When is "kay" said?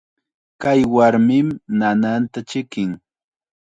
0.61-0.79